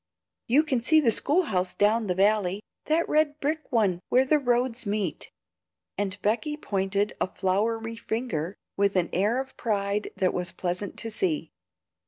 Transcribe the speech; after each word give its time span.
You 0.47 0.63
can 0.63 0.81
see 0.81 0.99
the 0.99 1.11
school 1.11 1.43
house 1.43 1.75
down 1.75 2.07
the 2.07 2.15
valley, 2.15 2.63
that 2.85 3.07
red 3.07 3.39
brick 3.39 3.71
one 3.71 3.99
where 4.09 4.25
the 4.25 4.39
roads 4.39 4.83
meet;" 4.87 5.29
and 5.95 6.19
Becky 6.23 6.57
pointed 6.57 7.13
a 7.21 7.27
floury 7.31 7.95
finger, 7.97 8.55
with 8.75 8.95
an 8.95 9.11
air 9.13 9.39
of 9.39 9.55
pride 9.57 10.09
that 10.15 10.33
was 10.33 10.51
pleasant 10.53 10.97
to 10.97 11.11
see. 11.11 11.51